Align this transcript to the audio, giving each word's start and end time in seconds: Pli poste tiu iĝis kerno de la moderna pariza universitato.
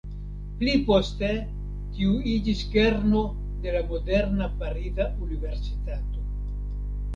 Pli 0.59 0.71
poste 0.85 1.27
tiu 1.97 2.15
iĝis 2.31 2.63
kerno 2.77 3.23
de 3.67 3.75
la 3.77 3.83
moderna 3.93 4.51
pariza 4.65 5.09
universitato. 5.29 6.27